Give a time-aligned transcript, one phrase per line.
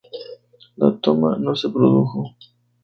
[0.77, 2.29] La toma no se produjo.